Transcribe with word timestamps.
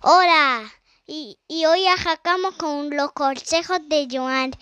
Hola, 0.00 0.62
y, 1.08 1.38
y 1.48 1.64
hoy 1.66 1.84
arrancamos 1.86 2.54
con 2.54 2.88
los 2.90 3.10
consejos 3.10 3.80
de 3.88 4.06
Joan. 4.08 4.52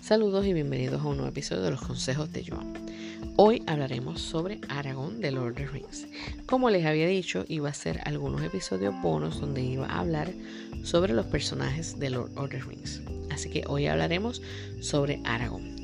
Saludos 0.00 0.46
y 0.46 0.52
bienvenidos 0.52 1.02
a 1.02 1.08
un 1.08 1.16
nuevo 1.16 1.28
episodio 1.28 1.62
de 1.62 1.72
los 1.72 1.80
consejos 1.82 2.32
de 2.32 2.44
Joan. 2.48 2.72
Hoy 3.34 3.64
hablaremos 3.66 4.20
sobre 4.20 4.60
Aragón 4.68 5.20
de 5.20 5.32
Lord 5.32 5.50
of 5.50 5.56
the 5.56 5.66
Rings. 5.66 6.06
Como 6.46 6.70
les 6.70 6.86
había 6.86 7.08
dicho, 7.08 7.44
iba 7.48 7.68
a 7.68 7.74
ser 7.74 8.00
algunos 8.04 8.42
episodios 8.42 8.94
bonos 9.02 9.40
donde 9.40 9.60
iba 9.60 9.88
a 9.88 9.98
hablar 9.98 10.32
sobre 10.84 11.14
los 11.14 11.26
personajes 11.26 11.98
de 11.98 12.10
Lord 12.10 12.30
of 12.36 12.50
the 12.50 12.60
Rings. 12.60 13.02
Así 13.32 13.50
que 13.50 13.64
hoy 13.66 13.88
hablaremos 13.88 14.40
sobre 14.80 15.20
Aragón. 15.24 15.79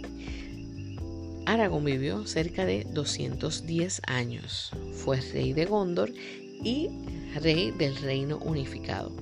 Aragón 1.47 1.85
vivió 1.85 2.27
cerca 2.27 2.67
de 2.67 2.85
210 2.91 4.03
años. 4.09 4.73
Fue 4.93 5.21
rey 5.21 5.53
de 5.53 5.65
Gondor 5.65 6.13
y 6.63 6.89
rey 7.41 7.71
del 7.71 7.97
reino 7.97 8.39
unificado. 8.39 9.13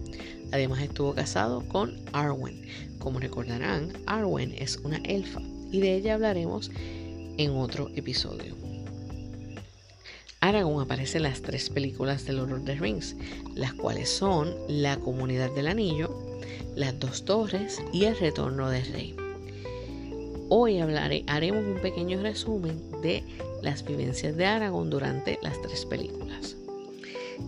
Además 0.50 0.80
estuvo 0.80 1.14
casado 1.14 1.60
con 1.68 2.00
Arwen. 2.14 2.66
Como 2.98 3.20
recordarán, 3.20 3.92
Arwen 4.06 4.54
es 4.56 4.78
una 4.78 4.96
elfa 5.04 5.42
y 5.70 5.80
de 5.80 5.96
ella 5.96 6.14
hablaremos 6.14 6.70
en 7.36 7.50
otro 7.50 7.90
episodio. 7.94 8.56
Aragón 10.40 10.82
aparece 10.82 11.18
en 11.18 11.24
las 11.24 11.42
tres 11.42 11.68
películas 11.68 12.24
de 12.24 12.32
Lord 12.32 12.52
of 12.52 12.64
the 12.64 12.74
Rings, 12.74 13.16
las 13.54 13.74
cuales 13.74 14.08
son 14.08 14.54
La 14.68 14.98
Comunidad 14.98 15.50
del 15.54 15.66
Anillo, 15.66 16.14
Las 16.74 16.98
Dos 16.98 17.24
Torres 17.24 17.82
y 17.92 18.04
El 18.04 18.16
Retorno 18.18 18.70
del 18.70 18.86
Rey. 18.92 19.23
Hoy 20.50 20.78
haremos 20.78 21.64
un 21.64 21.78
pequeño 21.80 22.20
resumen 22.20 22.78
de 23.00 23.24
las 23.62 23.82
vivencias 23.82 24.36
de 24.36 24.44
Aragón 24.44 24.90
durante 24.90 25.38
las 25.42 25.60
tres 25.62 25.86
películas. 25.86 26.56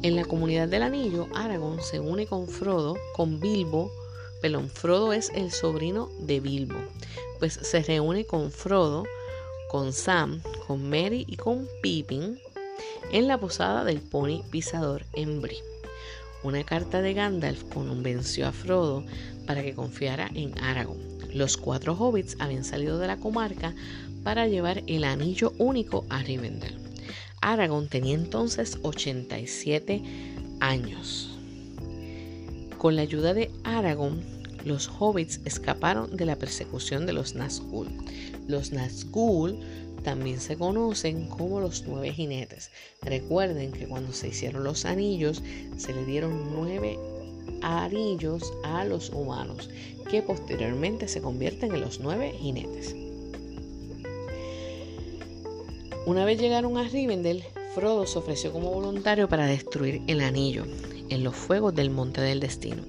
En 0.03 0.17
la 0.17 0.25
comunidad 0.25 0.67
del 0.69 0.83
anillo, 0.83 1.29
Aragón 1.35 1.83
se 1.83 2.01
une 2.01 2.27
con 2.27 2.49
Frodo, 2.49 2.97
con 3.15 3.39
Bilbo, 3.39 3.93
Pelón 4.41 4.71
Frodo 4.71 5.13
es 5.13 5.31
el 5.35 5.53
sobrino 5.53 6.09
de 6.21 6.41
Bilbo, 6.41 6.79
pues 7.39 7.53
se 7.53 7.83
reúne 7.83 8.25
con 8.25 8.51
Frodo, 8.51 9.05
con 9.69 9.93
Sam, 9.93 10.41
con 10.67 10.89
Mary 10.89 11.27
y 11.29 11.37
con 11.37 11.69
Pippin 11.83 12.41
en 13.13 13.29
la 13.29 13.39
posada 13.39 13.85
del 13.85 14.01
pony 14.01 14.43
pisador 14.51 15.05
en 15.13 15.43
Bri. 15.43 15.59
Una 16.43 16.65
carta 16.65 17.03
de 17.03 17.13
Gandalf 17.13 17.63
convenció 17.65 18.47
a 18.47 18.53
Frodo 18.53 19.05
para 19.47 19.63
que 19.63 19.75
confiara 19.75 20.31
en 20.35 20.59
Aragón 20.63 21.16
los 21.37 21.57
cuatro 21.57 21.95
hobbits 21.95 22.37
habían 22.39 22.65
salido 22.65 22.99
de 22.99 23.07
la 23.07 23.19
comarca 23.19 23.75
para 24.25 24.49
llevar 24.49 24.83
el 24.87 25.05
anillo 25.05 25.53
único 25.59 26.07
a 26.09 26.23
Rivendell. 26.23 26.79
Aragorn 27.43 27.89
tenía 27.89 28.15
entonces 28.15 28.79
87 28.83 30.03
años. 30.61 31.31
Con 32.79 32.97
la 32.97 33.03
ayuda 33.03 33.35
de 33.35 33.51
Aragorn, 33.65 34.23
los 34.65 34.89
hobbits 34.89 35.41
escaparon 35.45 36.17
de 36.17 36.25
la 36.25 36.37
persecución 36.37 37.07
de 37.07 37.13
los 37.13 37.37
Nazgûl. 37.37 37.89
Los 38.49 38.73
Nazgûl 38.73 39.61
también 40.03 40.41
se 40.41 40.57
conocen 40.57 41.29
como 41.29 41.61
los 41.61 41.85
nueve 41.87 42.13
jinetes. 42.13 42.71
Recuerden 43.03 43.73
que 43.73 43.87
cuando 43.87 44.13
se 44.13 44.29
hicieron 44.29 44.65
los 44.65 44.85
anillos 44.85 45.43
se 45.77 45.93
le 45.93 46.05
dieron 46.05 46.53
nueve 46.55 46.99
anillos 47.63 48.53
a 48.65 48.85
los 48.85 49.11
humanos, 49.11 49.69
que 50.11 50.23
posteriormente 50.23 51.09
se 51.09 51.21
convierten 51.21 51.75
en 51.75 51.81
los 51.81 52.01
nueve 52.01 52.35
jinetes. 52.39 52.95
Una 56.07 56.25
vez 56.25 56.41
llegaron 56.41 56.79
a 56.79 56.85
Rivendell, 56.85 57.43
Frodo 57.75 58.07
se 58.07 58.19
ofreció 58.19 58.53
como 58.53 58.71
voluntario 58.71 59.29
para 59.29 59.47
destruir 59.47 60.03
el 60.07 60.21
anillo 60.21 60.65
en 61.09 61.25
los 61.25 61.35
fuegos 61.35 61.75
del 61.75 61.91
Monte 61.91 62.21
del 62.21 62.41
Destino, 62.41 62.83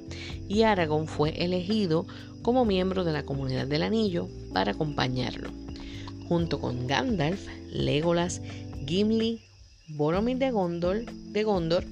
y 0.48 0.62
Aragorn 0.62 1.08
fue 1.08 1.32
elegido 1.44 2.06
como 2.42 2.64
miembro 2.64 3.04
de 3.04 3.12
la 3.12 3.26
comunidad 3.26 3.68
del 3.68 3.84
anillo 3.84 4.30
para 4.54 4.72
acompañarlo, 4.72 5.50
junto 6.28 6.62
con 6.62 6.88
Gandalf, 6.88 7.48
Legolas, 7.72 8.42
Gimli, 8.86 9.42
Boromir 9.90 10.38
de 10.38 10.52
Gondor, 10.52 11.06
de 11.06 11.44
Gondor 11.44 11.86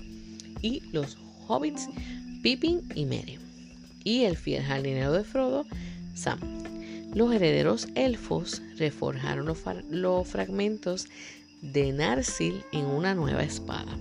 y 0.61 0.81
los 0.91 1.17
hobbits 1.47 1.90
Pippin 2.45 2.83
y 2.94 3.06
Merry, 3.06 3.39
y 4.03 4.25
el 4.25 4.38
fiel 4.38 4.61
jardinero 4.61 5.11
de 5.13 5.23
Frodo, 5.23 5.66
Sam. 6.13 6.38
Los 7.16 7.33
herederos 7.33 7.88
elfos 7.95 8.61
reforjaron 8.78 9.47
los, 9.47 10.28
fragmentos 10.28 11.07
de 11.63 11.91
Narsil 11.91 12.61
en 12.72 12.85
una 12.85 13.16
nueva 13.16 13.41
espada. 13.41 13.97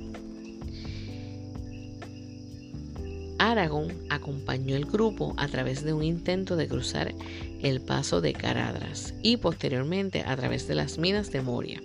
Aragorn 3.38 3.94
acompañó 4.10 4.76
el 4.76 4.84
grupo 4.84 5.32
a 5.38 5.48
través 5.48 5.82
de 5.82 5.94
un 5.94 6.02
intento 6.02 6.56
de 6.56 6.68
cruzar 6.68 7.14
el 7.62 7.80
paso 7.80 8.20
de 8.20 8.34
Caradras 8.34 9.14
y 9.22 9.38
posteriormente 9.38 10.22
a 10.26 10.36
través 10.36 10.68
de 10.68 10.74
las 10.74 10.98
minas 10.98 11.32
de 11.32 11.40
Moria. 11.40 11.80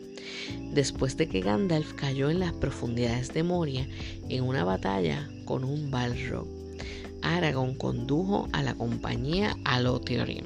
Después 0.73 1.15
de 1.15 1.29
que 1.29 1.39
Gandalf 1.39 1.93
cayó 1.93 2.29
en 2.29 2.41
las 2.41 2.51
profundidades 2.51 3.33
de 3.33 3.43
Moria 3.43 3.87
en 4.27 4.43
una 4.43 4.65
batalla 4.65 5.29
con 5.49 5.63
un 5.63 5.89
Balrog, 5.89 6.45
Aragorn 7.23 7.73
condujo 7.73 8.47
a 8.53 8.61
la 8.61 8.75
compañía 8.75 9.57
a 9.65 9.79
Lothlórien 9.81 10.45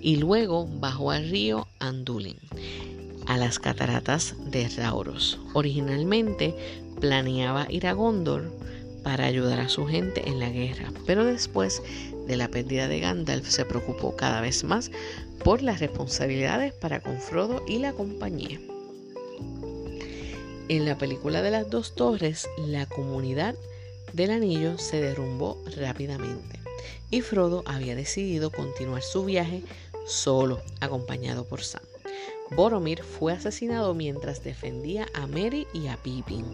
y 0.00 0.16
luego 0.16 0.66
bajó 0.66 1.10
al 1.10 1.28
río 1.28 1.68
Andulin 1.78 2.38
a 3.26 3.36
las 3.36 3.58
cataratas 3.58 4.34
de 4.50 4.66
Rauros. 4.70 5.38
Originalmente 5.52 6.54
planeaba 7.02 7.66
ir 7.70 7.86
a 7.86 7.92
Gondor 7.92 8.50
para 9.04 9.26
ayudar 9.26 9.60
a 9.60 9.68
su 9.68 9.86
gente 9.86 10.26
en 10.26 10.40
la 10.40 10.48
guerra, 10.48 10.90
pero 11.04 11.26
después 11.26 11.82
de 12.26 12.38
la 12.38 12.48
pérdida 12.48 12.88
de 12.88 12.98
Gandalf 12.98 13.46
se 13.46 13.66
preocupó 13.66 14.16
cada 14.16 14.40
vez 14.40 14.64
más 14.64 14.90
por 15.44 15.60
las 15.60 15.80
responsabilidades 15.80 16.72
para 16.72 17.00
con 17.00 17.20
Frodo 17.20 17.62
y 17.68 17.78
la 17.78 17.92
compañía. 17.92 18.58
En 20.70 20.86
la 20.86 20.96
película 20.96 21.42
de 21.42 21.50
las 21.50 21.68
dos 21.68 21.94
torres, 21.94 22.48
la 22.56 22.86
comunidad 22.86 23.54
del 24.12 24.30
anillo 24.30 24.78
se 24.78 25.00
derrumbó 25.00 25.62
rápidamente 25.76 26.60
y 27.10 27.20
Frodo 27.20 27.62
había 27.66 27.94
decidido 27.94 28.50
continuar 28.50 29.02
su 29.02 29.24
viaje 29.24 29.62
solo, 30.06 30.60
acompañado 30.80 31.44
por 31.44 31.62
Sam. 31.62 31.82
Boromir 32.50 33.02
fue 33.02 33.32
asesinado 33.32 33.94
mientras 33.94 34.42
defendía 34.42 35.06
a 35.14 35.26
Merry 35.26 35.66
y 35.72 35.86
a 35.86 35.96
Pippin, 35.96 36.44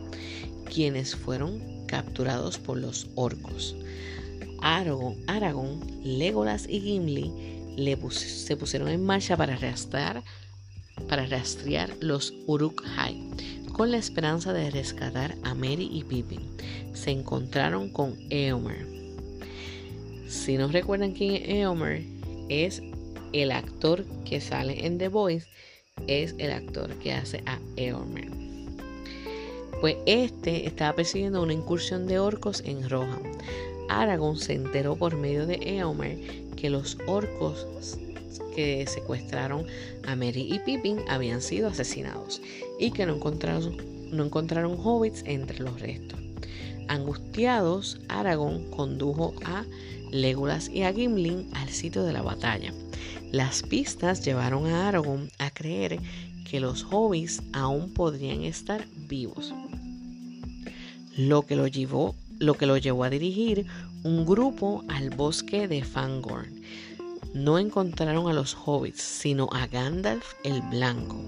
quienes 0.65 1.17
fueron 1.17 1.87
capturados 1.87 2.59
por 2.59 2.77
los 2.77 3.09
orcos. 3.15 3.75
Aragorn, 4.63 5.81
Legolas 6.03 6.67
y 6.69 6.81
Gimli 6.81 7.57
se 8.11 8.57
pusieron 8.57 8.89
en 8.89 9.05
marcha 9.05 9.37
para 9.37 9.57
rastrear, 9.57 10.23
para 11.09 11.27
rastrear 11.27 11.91
los 12.01 12.35
Uruk-hai, 12.47 13.21
con 13.73 13.91
la 13.91 13.99
esperanza 13.99 14.53
de 14.53 14.71
rescatar 14.71 15.37
a 15.43 15.55
Mary 15.55 15.89
y 15.93 16.05
Pippin. 16.05 16.41
Se 16.95 17.11
encontraron 17.11 17.91
con 17.91 18.17
Eomer. 18.31 18.87
Si 20.29 20.57
no 20.57 20.69
recuerdan 20.69 21.13
quién 21.13 21.35
es 21.35 21.49
Eomer, 21.49 22.03
es 22.49 22.83
el 23.33 23.53
actor 23.53 24.05
que 24.25 24.41
sale 24.41 24.87
en 24.87 24.99
The 24.99 25.09
Voice, 25.09 25.47
es 26.07 26.35
el 26.39 26.53
actor 26.53 26.91
que 26.99 27.13
hace 27.13 27.43
a 27.47 27.59
Eomer. 27.77 28.31
Pues 29.81 29.97
este 30.07 30.67
estaba 30.67 30.97
persiguiendo 30.97 31.43
una 31.43 31.53
incursión 31.53 32.07
de 32.07 32.19
orcos 32.19 32.63
en 32.65 32.89
Rohan. 32.89 33.21
Aragorn 33.89 34.39
se 34.39 34.55
enteró 34.55 34.97
por 34.97 35.17
medio 35.17 35.47
de 35.47 35.57
Eomer 35.63 36.19
que 36.57 36.71
los 36.71 36.97
orcos 37.07 37.67
que 38.55 38.87
secuestraron 38.87 39.67
a 40.07 40.17
Mary 40.17 40.53
y 40.53 40.59
Pippin 40.61 41.01
habían 41.09 41.43
sido 41.43 41.69
asesinados 41.69 42.41
y 42.79 42.91
que 42.91 43.07
no 43.07 43.17
encontraron, 43.17 43.77
no 44.11 44.25
encontraron 44.25 44.79
hobbits 44.83 45.23
entre 45.27 45.61
los 45.61 45.81
restos. 45.81 46.21
Angustiados, 46.89 48.01
Aragorn 48.09 48.71
condujo 48.71 49.35
a 49.45 49.65
Legolas 50.11 50.69
y 50.69 50.83
a 50.83 50.93
Gimli 50.93 51.49
al 51.53 51.69
sitio 51.69 52.05
de 52.05 52.13
la 52.13 52.23
batalla. 52.23 52.73
Las 53.33 53.63
pistas 53.63 54.25
llevaron 54.25 54.67
a 54.67 54.89
Aragorn 54.89 55.29
a 55.39 55.51
creer 55.51 55.99
que 56.49 56.61
los 56.61 56.87
hobbits 56.91 57.43
aún 57.53 57.93
podrían 57.93 58.43
estar 58.45 58.87
vivos, 59.09 59.53
lo 61.17 61.43
que 61.43 61.57
lo 61.57 61.67
llevó, 61.67 62.15
lo 62.39 62.55
que 62.55 62.67
lo 62.67 62.77
llevó 62.77 63.05
a 63.05 63.11
dirigir 63.11 63.67
un 64.05 64.25
grupo 64.25 64.85
al 64.89 65.11
bosque 65.11 65.67
de 65.67 65.83
Fangorn, 65.83 66.56
no 67.37 67.59
encontraron 67.59 68.31
a 68.31 68.33
los 68.33 68.55
hobbits, 68.55 69.03
sino 69.03 69.49
a 69.53 69.67
Gandalf 69.67 70.33
el 70.43 70.63
Blanco, 70.63 71.23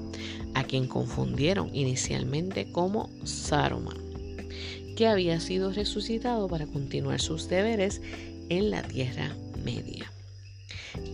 a 0.54 0.64
quien 0.64 0.88
confundieron 0.88 1.74
inicialmente 1.74 2.72
como 2.72 3.10
Saruman, 3.24 3.98
que 4.96 5.06
había 5.06 5.38
sido 5.38 5.70
resucitado 5.70 6.48
para 6.48 6.66
continuar 6.66 7.20
sus 7.20 7.48
deberes 7.48 8.00
en 8.48 8.70
la 8.70 8.82
Tierra 8.82 9.36
Media. 9.62 10.10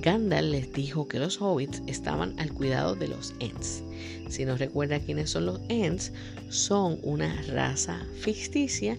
Gandalf 0.01 0.49
les 0.49 0.73
dijo 0.73 1.09
que 1.09 1.19
los 1.19 1.41
hobbits 1.43 1.83
estaban 1.89 2.39
al 2.39 2.53
cuidado 2.53 2.95
de 2.95 3.09
los 3.09 3.35
Ents. 3.41 3.83
Si 4.29 4.45
no 4.45 4.57
recuerda 4.57 5.01
quiénes 5.01 5.31
son 5.31 5.47
los 5.47 5.61
Ents, 5.69 6.13
son 6.51 7.01
una 7.03 7.43
raza 7.49 8.07
ficticia 8.21 8.97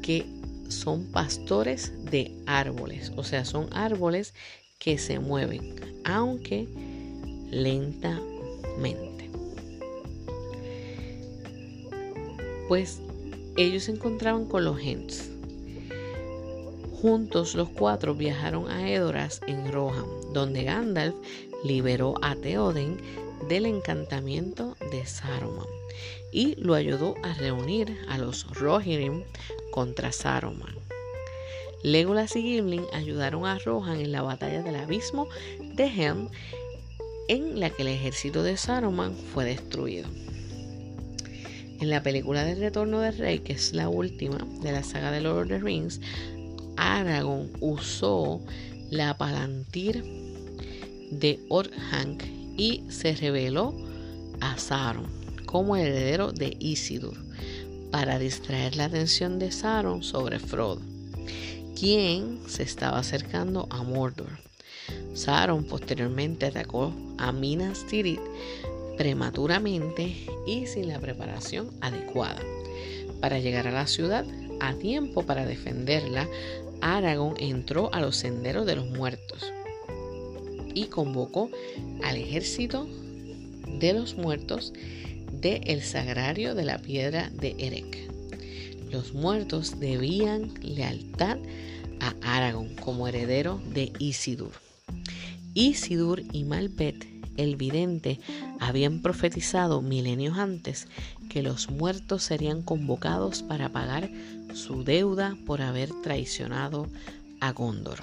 que 0.00 0.24
son 0.68 1.06
pastores 1.06 1.92
de 2.04 2.32
árboles, 2.46 3.12
o 3.16 3.24
sea, 3.24 3.44
son 3.44 3.68
árboles 3.72 4.32
que 4.82 4.98
se 4.98 5.20
mueven, 5.20 5.76
aunque 6.04 6.66
lentamente. 7.52 9.30
Pues 12.66 13.00
ellos 13.56 13.84
se 13.84 13.92
encontraban 13.92 14.46
con 14.46 14.64
los 14.64 14.80
Ents. 14.80 15.30
Juntos 17.00 17.54
los 17.54 17.68
cuatro 17.68 18.16
viajaron 18.16 18.68
a 18.68 18.90
Edoras 18.90 19.40
en 19.46 19.70
Rohan, 19.70 20.04
donde 20.32 20.64
Gandalf 20.64 21.14
liberó 21.62 22.14
a 22.20 22.34
Theoden 22.34 22.96
del 23.48 23.66
encantamiento 23.66 24.76
de 24.90 25.06
Saruman 25.06 25.66
y 26.32 26.56
lo 26.56 26.74
ayudó 26.74 27.14
a 27.22 27.34
reunir 27.34 27.96
a 28.08 28.18
los 28.18 28.48
Rohirrim 28.50 29.22
contra 29.70 30.10
Saruman. 30.10 30.74
Legolas 31.82 32.36
y 32.36 32.42
Gimli 32.42 32.80
ayudaron 32.92 33.46
a 33.46 33.58
Rohan 33.58 34.00
en 34.00 34.12
la 34.12 34.22
batalla 34.22 34.62
del 34.62 34.76
abismo 34.76 35.28
de 35.74 35.84
Helm, 35.86 36.28
en 37.28 37.58
la 37.58 37.70
que 37.70 37.82
el 37.82 37.88
ejército 37.88 38.42
de 38.42 38.56
Saruman 38.56 39.14
fue 39.14 39.44
destruido. 39.44 40.08
En 41.80 41.90
la 41.90 42.02
película 42.02 42.44
del 42.44 42.60
Retorno 42.60 43.00
del 43.00 43.18
Rey, 43.18 43.40
que 43.40 43.54
es 43.54 43.72
la 43.72 43.88
última 43.88 44.38
de 44.62 44.70
la 44.70 44.84
saga 44.84 45.10
de 45.10 45.20
Lord 45.20 45.42
of 45.42 45.48
the 45.48 45.58
Rings, 45.58 46.00
Aragorn 46.76 47.50
usó 47.60 48.40
la 48.90 49.16
palantir 49.18 50.04
de 51.10 51.40
Orthanc 51.48 52.22
y 52.56 52.84
se 52.88 53.14
reveló 53.14 53.74
a 54.40 54.56
Sauron 54.58 55.06
como 55.46 55.76
heredero 55.76 56.32
de 56.32 56.56
Isildur 56.60 57.16
para 57.90 58.18
distraer 58.18 58.76
la 58.76 58.84
atención 58.84 59.38
de 59.38 59.52
Sauron 59.52 60.02
sobre 60.02 60.38
Frodo, 60.38 60.80
quien 61.78 62.40
se 62.48 62.62
estaba 62.62 62.98
acercando 62.98 63.66
a 63.70 63.82
Mordor. 63.82 64.38
Sauron 65.14 65.64
posteriormente 65.64 66.46
atacó 66.46 66.92
a 67.18 67.32
Minas 67.32 67.86
Tirith 67.86 68.20
prematuramente 68.96 70.26
y 70.46 70.66
sin 70.66 70.88
la 70.88 71.00
preparación 71.00 71.70
adecuada. 71.80 72.40
Para 73.20 73.38
llegar 73.38 73.66
a 73.66 73.72
la 73.72 73.86
ciudad 73.86 74.24
a 74.60 74.74
tiempo 74.74 75.22
para 75.22 75.46
defenderla, 75.46 76.28
Aragorn 76.80 77.36
entró 77.38 77.92
a 77.92 78.00
los 78.00 78.16
senderos 78.16 78.66
de 78.66 78.76
los 78.76 78.86
muertos 78.86 79.52
y 80.74 80.86
convocó 80.86 81.50
al 82.02 82.16
ejército 82.16 82.88
de 83.78 83.92
los 83.92 84.16
muertos 84.16 84.72
del 85.32 85.62
el 85.66 85.82
sagrario 85.82 86.54
de 86.54 86.64
la 86.64 86.78
piedra 86.78 87.30
de 87.30 87.54
Erek. 87.58 88.11
Los 88.92 89.14
muertos 89.14 89.80
debían 89.80 90.52
lealtad 90.60 91.38
a 91.98 92.14
Aragorn 92.20 92.76
como 92.76 93.08
heredero 93.08 93.58
de 93.72 93.90
Isildur. 93.98 94.52
Isildur 95.54 96.22
y 96.30 96.44
Malbet, 96.44 97.08
el 97.38 97.56
vidente, 97.56 98.20
habían 98.60 99.00
profetizado 99.00 99.80
milenios 99.80 100.36
antes 100.36 100.88
que 101.30 101.42
los 101.42 101.70
muertos 101.70 102.22
serían 102.22 102.60
convocados 102.60 103.42
para 103.42 103.70
pagar 103.70 104.10
su 104.52 104.84
deuda 104.84 105.38
por 105.46 105.62
haber 105.62 105.88
traicionado 106.02 106.86
a 107.40 107.52
Gondor. 107.52 108.00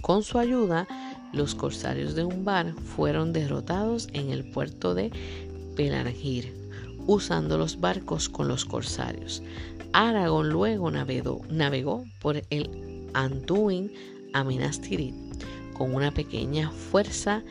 Con 0.00 0.22
su 0.22 0.38
ayuda, 0.38 0.88
los 1.34 1.54
corsarios 1.54 2.14
de 2.14 2.24
Umbar 2.24 2.72
fueron 2.96 3.34
derrotados 3.34 4.08
en 4.14 4.30
el 4.30 4.50
puerto 4.50 4.94
de 4.94 5.10
Pelargir, 5.76 6.59
usando 7.10 7.58
los 7.58 7.80
barcos 7.80 8.28
con 8.28 8.46
los 8.46 8.64
corsarios. 8.64 9.42
Aragorn 9.92 10.48
luego 10.48 10.92
navegó, 10.92 12.04
por 12.20 12.40
el 12.50 13.08
Anduin 13.14 13.90
a 14.32 14.44
Minas 14.44 14.80
Tirith 14.80 15.16
con 15.72 15.92
una 15.92 16.12
pequeña 16.12 16.70
fuerza 16.70 17.42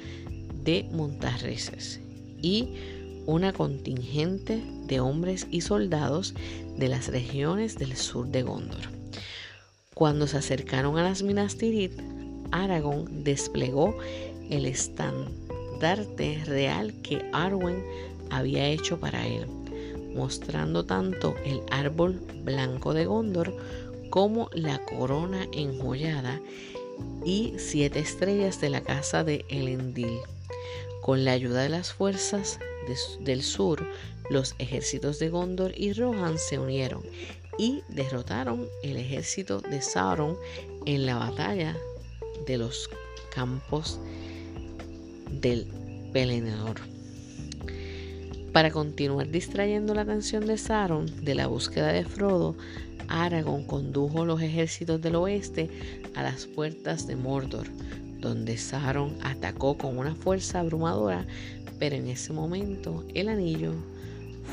de 0.63 0.87
montarreses 0.93 1.99
y 2.41 2.69
una 3.25 3.51
contingente 3.51 4.63
de 4.87 5.01
hombres 5.01 5.45
y 5.51 5.59
soldados 5.59 6.35
de 6.77 6.87
las 6.87 7.09
regiones 7.09 7.77
del 7.77 7.97
sur 7.97 8.27
de 8.27 8.43
Gondor. 8.43 8.87
Cuando 9.93 10.25
se 10.27 10.37
acercaron 10.37 10.97
a 10.97 11.03
las 11.03 11.21
Minas 11.21 11.57
Tirith, 11.57 11.99
Aragón 12.51 13.25
desplegó 13.25 13.97
el 14.49 14.65
estandarte 14.65 16.45
real 16.45 16.93
que 17.01 17.29
Arwen 17.33 17.83
había 18.29 18.67
hecho 18.67 18.99
para 18.99 19.27
él, 19.27 19.45
mostrando 20.15 20.85
tanto 20.85 21.35
el 21.45 21.61
árbol 21.71 22.21
blanco 22.43 22.93
de 22.93 23.05
Gondor 23.05 23.55
como 24.09 24.49
la 24.53 24.83
corona 24.85 25.47
enjollada 25.51 26.41
y 27.25 27.53
siete 27.57 27.99
estrellas 27.99 28.59
de 28.61 28.69
la 28.69 28.81
casa 28.81 29.23
de 29.23 29.45
Elendil. 29.49 30.19
Con 31.01 31.25
la 31.25 31.31
ayuda 31.31 31.61
de 31.61 31.69
las 31.69 31.93
fuerzas 31.93 32.59
del 33.21 33.43
sur, 33.43 33.85
los 34.29 34.55
ejércitos 34.59 35.19
de 35.19 35.29
Gondor 35.29 35.73
y 35.75 35.93
Rohan 35.93 36.37
se 36.37 36.59
unieron 36.59 37.03
y 37.57 37.83
derrotaron 37.89 38.67
el 38.83 38.97
ejército 38.97 39.59
de 39.59 39.81
Sauron 39.81 40.37
en 40.85 41.05
la 41.05 41.15
batalla 41.15 41.75
de 42.45 42.57
los 42.57 42.89
campos 43.33 43.99
del 45.29 45.67
Pelenador. 46.13 46.79
Para 48.53 48.71
continuar 48.71 49.29
distrayendo 49.29 49.93
la 49.93 50.01
atención 50.01 50.45
de 50.47 50.57
Sauron 50.57 51.05
de 51.23 51.35
la 51.35 51.45
búsqueda 51.45 51.93
de 51.93 52.03
Frodo, 52.03 52.55
Aragorn 53.07 53.63
condujo 53.63 54.25
los 54.25 54.41
ejércitos 54.41 55.01
del 55.01 55.15
oeste 55.15 55.69
a 56.15 56.23
las 56.23 56.45
puertas 56.47 57.05
de 57.05 57.15
Mordor, 57.15 57.67
donde 58.19 58.57
Sauron 58.57 59.17
atacó 59.21 59.77
con 59.77 59.97
una 59.97 60.15
fuerza 60.15 60.61
abrumadora, 60.61 61.27
pero 61.77 61.95
en 61.95 62.07
ese 62.07 62.33
momento 62.33 63.05
el 63.13 63.29
anillo 63.29 63.73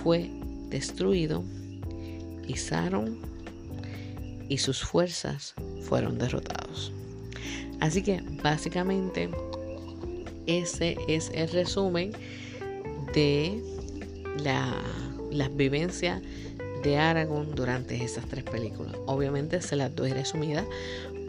fue 0.03 0.31
destruido 0.69 1.43
y 2.47 2.57
Sauron 2.57 3.19
y 4.49 4.59
sus 4.59 4.83
fuerzas 4.83 5.55
fueron 5.81 6.19
derrotados. 6.19 6.93
Así 7.81 8.03
que 8.03 8.23
básicamente 8.43 9.31
ese 10.47 10.97
es 11.09 11.31
el 11.35 11.49
resumen 11.49 12.13
de 13.15 13.76
la, 14.43 14.83
las 15.31 15.55
vivencias 15.55 16.23
de 16.83 16.99
Aragorn 16.99 17.55
durante 17.55 18.03
esas 18.03 18.27
tres 18.27 18.45
películas. 18.45 18.95
Obviamente 19.07 19.61
se 19.61 19.77
las 19.77 19.95
doy 19.95 20.13
resumidas 20.13 20.67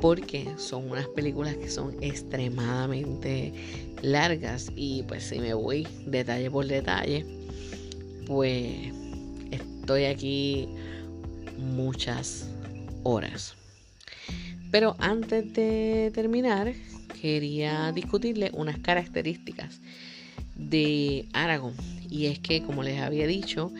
porque 0.01 0.47
son 0.57 0.91
unas 0.91 1.07
películas 1.07 1.55
que 1.55 1.69
son 1.69 1.95
extremadamente 2.01 3.53
largas 4.01 4.71
y 4.75 5.03
pues 5.03 5.23
si 5.23 5.39
me 5.39 5.53
voy 5.53 5.87
detalle 6.05 6.51
por 6.51 6.67
detalle, 6.67 7.25
pues 8.27 8.75
estoy 9.51 10.05
aquí 10.05 10.69
muchas 11.57 12.47
horas. 13.03 13.55
Pero 14.69 14.95
antes 14.99 15.53
de 15.53 16.11
terminar, 16.13 16.73
quería 17.21 17.91
discutirle 17.93 18.51
unas 18.53 18.77
características 18.77 19.79
de 20.57 21.25
Aragón. 21.33 21.73
Y 22.09 22.27
es 22.27 22.39
que, 22.39 22.63
como 22.63 22.83
les 22.83 22.99
había 22.99 23.27
dicho, 23.27 23.71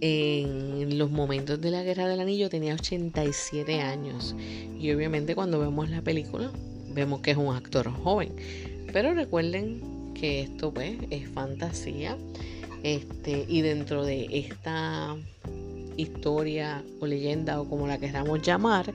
en 0.00 0.98
los 0.98 1.10
momentos 1.10 1.60
de 1.60 1.70
la 1.70 1.82
Guerra 1.82 2.08
del 2.08 2.20
Anillo 2.20 2.48
tenía 2.48 2.74
87 2.74 3.80
años. 3.80 4.34
Y 4.78 4.92
obviamente 4.92 5.34
cuando 5.34 5.58
vemos 5.58 5.90
la 5.90 6.02
película, 6.02 6.50
vemos 6.92 7.20
que 7.20 7.32
es 7.32 7.36
un 7.36 7.54
actor 7.54 7.90
joven. 7.90 8.32
Pero 8.92 9.14
recuerden 9.14 10.12
que 10.14 10.40
esto 10.40 10.72
pues 10.72 10.98
es 11.10 11.28
fantasía. 11.28 12.16
Este, 12.82 13.44
y 13.48 13.62
dentro 13.62 14.04
de 14.04 14.28
esta 14.30 15.16
historia 15.96 16.84
o 17.00 17.06
leyenda 17.06 17.60
o 17.60 17.68
como 17.68 17.88
la 17.88 17.98
queramos 17.98 18.40
llamar, 18.42 18.92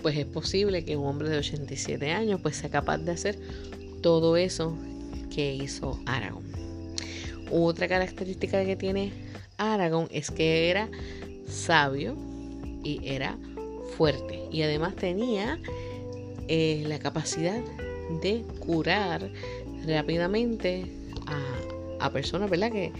pues 0.00 0.16
es 0.16 0.26
posible 0.26 0.84
que 0.84 0.96
un 0.96 1.06
hombre 1.06 1.28
de 1.28 1.38
87 1.38 2.12
años 2.12 2.40
pues 2.40 2.56
sea 2.56 2.70
capaz 2.70 2.98
de 2.98 3.12
hacer 3.12 3.38
todo 4.00 4.36
eso 4.36 4.76
que 5.34 5.54
hizo 5.54 5.98
Aragón. 6.06 6.44
Otra 7.50 7.88
característica 7.88 8.64
que 8.64 8.76
tiene 8.76 9.12
Aragón 9.58 10.08
es 10.10 10.30
que 10.30 10.70
era 10.70 10.88
sabio 11.46 12.16
y 12.82 13.00
era 13.04 13.38
fuerte 13.96 14.48
y 14.50 14.62
además 14.62 14.96
tenía 14.96 15.58
eh, 16.48 16.84
la 16.86 16.98
capacidad 16.98 17.60
de 18.22 18.42
curar 18.58 19.30
rápidamente 19.86 20.86
a, 22.00 22.10
personas 22.10 22.50
¿verdad? 22.50 22.72
Que, 22.72 22.92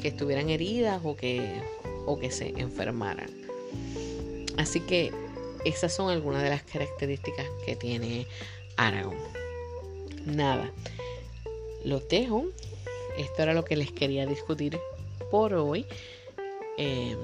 que, 0.00 0.08
estuvieran 0.08 0.50
heridas 0.50 1.00
o 1.04 1.14
que, 1.16 1.60
o 2.06 2.18
que 2.18 2.30
se 2.30 2.48
enfermaran. 2.56 3.30
Así 4.56 4.80
que 4.80 5.12
esas 5.64 5.94
son 5.94 6.10
algunas 6.10 6.42
de 6.42 6.50
las 6.50 6.62
características 6.64 7.46
que 7.64 7.76
tiene 7.76 8.26
Aragón. 8.76 9.16
Nada, 10.26 10.72
lo 11.84 12.00
dejo. 12.00 12.46
Esto 13.16 13.42
era 13.42 13.54
lo 13.54 13.64
que 13.64 13.76
les 13.76 13.92
quería 13.92 14.26
discutir 14.26 14.78
por 15.30 15.54
hoy. 15.54 15.86
Em, 16.76 17.18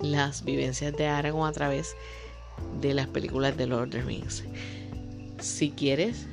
las 0.00 0.44
vivencias 0.44 0.94
de 0.96 1.06
Aragón 1.06 1.48
a 1.48 1.52
través 1.52 1.96
de 2.80 2.94
las 2.94 3.06
películas 3.08 3.56
de 3.56 3.66
Lord 3.66 3.88
of 3.88 3.90
the 3.90 4.02
Rings. 4.02 4.44
Si 5.40 5.70
quieres 5.70 6.26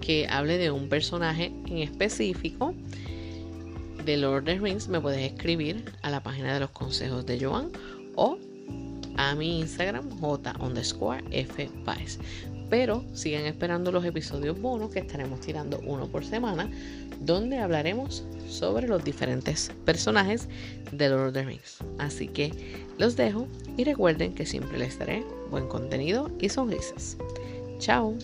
que 0.00 0.26
hable 0.28 0.58
de 0.58 0.70
un 0.70 0.88
personaje 0.88 1.52
en 1.66 1.78
específico 1.78 2.74
de 4.04 4.16
Lord 4.16 4.42
of 4.42 4.44
the 4.44 4.58
Rings, 4.58 4.88
me 4.88 5.00
puedes 5.00 5.32
escribir 5.32 5.92
a 6.02 6.10
la 6.10 6.22
página 6.22 6.54
de 6.54 6.60
los 6.60 6.70
consejos 6.70 7.26
de 7.26 7.44
Joan 7.44 7.70
o 8.14 8.38
a 9.16 9.34
mi 9.34 9.60
Instagram 9.60 10.10
j 10.20 10.54
underscore 10.60 11.22
f 11.30 11.70
Pero 12.70 13.04
sigan 13.12 13.44
esperando 13.44 13.92
los 13.92 14.04
episodios 14.04 14.60
bonos 14.60 14.90
que 14.90 15.00
estaremos 15.00 15.40
tirando 15.40 15.80
uno 15.86 16.06
por 16.08 16.24
semana, 16.24 16.70
donde 17.20 17.58
hablaremos 17.58 18.24
sobre 18.48 18.88
los 18.88 19.04
diferentes 19.04 19.70
personajes 19.84 20.48
de 20.92 21.08
Lord 21.08 21.28
of 21.28 21.32
the 21.34 21.44
Rings. 21.44 21.78
Así 21.98 22.28
que 22.28 22.52
los 22.98 23.16
dejo 23.16 23.46
y 23.76 23.84
recuerden 23.84 24.34
que 24.34 24.46
siempre 24.46 24.78
les 24.78 24.98
daré 24.98 25.24
buen 25.50 25.68
contenido 25.68 26.30
y 26.40 26.48
sonrisas. 26.48 27.16
Chao. 27.78 28.16